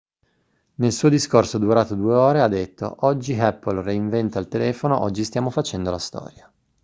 nel 0.77 0.91
suo 0.93 1.09
discorso 1.09 1.59
durato 1.59 1.93
2 1.93 2.15
ore 2.15 2.41
ha 2.41 2.47
detto 2.47 2.95
oggi 3.05 3.35
apple 3.39 3.83
reinventa 3.83 4.39
il 4.39 4.47
telefono 4.47 4.99
oggi 4.99 5.23
stiamo 5.23 5.51
facendo 5.51 5.91
la 5.91 5.99
storia 5.99 6.51